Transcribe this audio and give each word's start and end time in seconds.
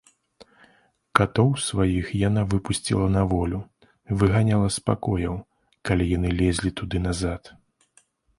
Катоў 1.17 1.49
сваіх 1.69 2.07
яна 2.21 2.45
выпусціла 2.53 3.07
на 3.17 3.23
волю, 3.33 3.59
выганяла 4.23 4.67
з 4.77 4.83
пакояў, 4.89 5.35
калі 5.91 6.09
яны 6.17 6.29
лезлі 6.41 6.71
туды 6.83 6.97
назад. 7.07 7.43